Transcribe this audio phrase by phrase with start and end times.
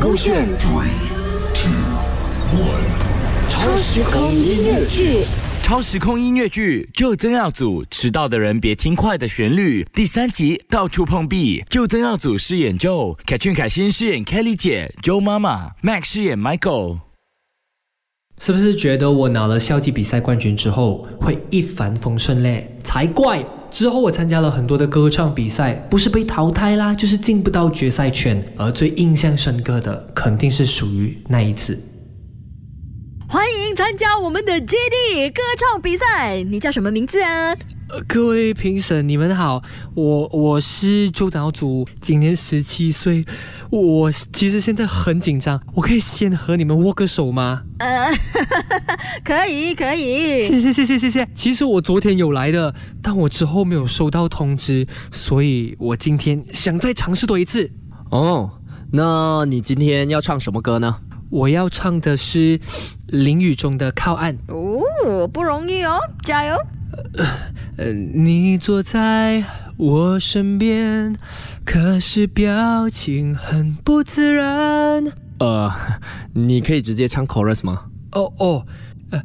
[0.00, 0.46] 勾选
[3.48, 5.24] 超时空音乐剧。
[5.62, 11.64] 超时空音乐剧《就曾耀祖迟到的人别听快的旋律》第三集到处碰壁。
[11.70, 16.98] 就曾耀祖饰演 Joe，凯俊凯欣饰演 Kelly 姐，Joe 妈妈，Max 饰演 Michael。
[18.40, 22.76] 是不是觉得我拿了校际比赛冠军之后会一帆风顺嘞？
[22.82, 23.44] 才怪！
[23.74, 28.40] 之后我参加了很多的歌唱比赛，不是被淘汰啦，就是进不到决赛圈。
[28.56, 31.76] 而最印象深刻的，肯定是属于那一次。
[33.84, 37.54] 参加我们的 JD 歌唱比赛，你叫什么名字啊？
[37.90, 39.62] 呃，各位评审，你们好，
[39.94, 43.22] 我我是周长祖，今年十七岁，
[43.68, 47.64] 我其实现在很紧张，我可以先和你们握个手吗？
[47.80, 48.10] 呃，
[49.22, 51.28] 可 以可以，谢谢谢谢谢谢。
[51.34, 57.70] 其实我昨天有来的，但我之后没有收到通知，所以我今天想再尝试多一次。
[58.10, 58.50] 哦，
[58.92, 61.00] 那你今天要唱什么歌呢？
[61.34, 62.60] 我要唱的是
[63.08, 64.36] 淋雨中的靠岸。
[64.46, 66.56] 哦，不容易哦，加油！
[67.76, 69.42] 呃，你坐在
[69.76, 71.16] 我身边，
[71.64, 75.12] 可是表情很不自然。
[75.40, 75.72] 呃，
[76.34, 77.86] 你可以直接唱 chorus 吗？
[78.12, 78.66] 哦哦，
[79.10, 79.20] 呃，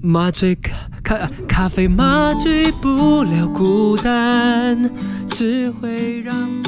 [0.00, 0.72] 麻醉咖
[1.04, 4.90] 咖咖啡麻醉不了孤单，
[5.28, 6.62] 只会让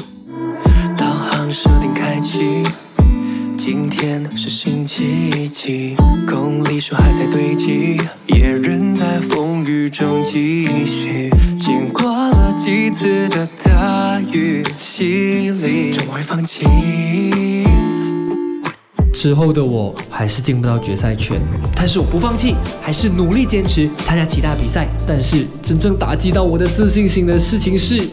[0.95, 2.63] 导航设定开启。
[3.65, 5.95] 今天是星期几？
[6.27, 11.29] 公里数还在堆积，也仍在风雨中继续。
[11.57, 16.65] 经过了几次的大雨洗礼，终会放弃。
[19.13, 21.39] 之后的我还是进不到决赛圈，
[21.73, 24.89] 但是我不放弃，还是努力坚持参加其他比赛。
[25.07, 28.09] 但是真正打击到我的自信心的事情是。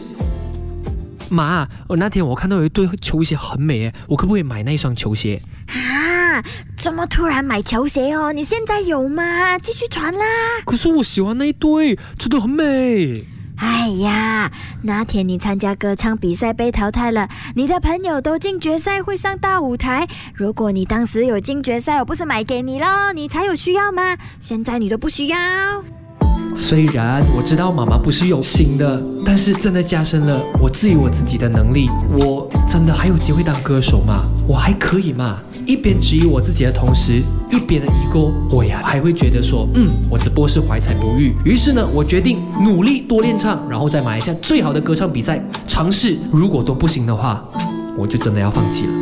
[1.31, 5.41] 妈，我那天我看到有一对球鞋很美诶，我可不可以买那一双球鞋？
[5.67, 6.43] 啊，
[6.77, 8.33] 怎么突然买球鞋哦？
[8.33, 9.57] 你现在有吗？
[9.57, 10.25] 继续传啦！
[10.65, 13.25] 可是我喜欢那一对，真的很美。
[13.57, 14.51] 哎呀，
[14.83, 20.07] 那天你参加歌唱比赛被淘汰了，你的朋友都进决赛会上大舞台。
[20.33, 24.17] 如果你当时有进决赛，我不是买给你喽，你才有需要吗？
[24.39, 25.37] 现在你都不需要。
[26.55, 31.89] 虽然我知道妈妈不是有心的，但是真的加深了我质疑我自己的能力。
[32.17, 34.23] 我真的还有机会当歌手吗？
[34.47, 35.39] 我还可以吗？
[35.65, 38.19] 一边质疑我自己的同时，一边的一个
[38.49, 41.33] 我呀还会觉得说，嗯，我只不过是怀才不遇。
[41.45, 46.17] 于是呢，我决定努力多练唱，然后在马来西亚最好的歌唱比赛尝试。
[46.31, 47.43] 如果都不行的话，
[47.97, 48.93] 我就真的要放弃了。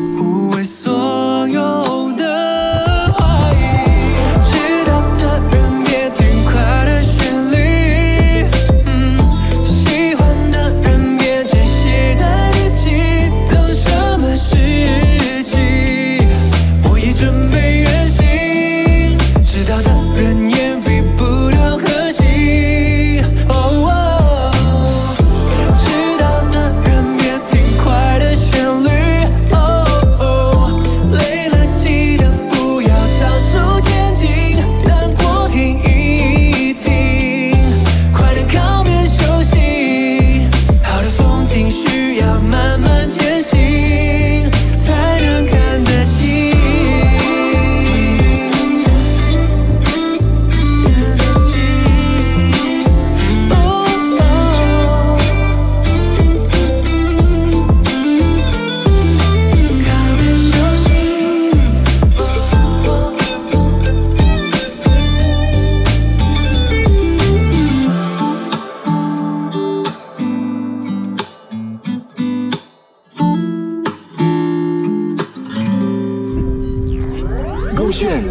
[77.89, 78.21] 勾选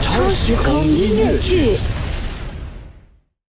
[0.00, 1.78] 超时空音乐剧。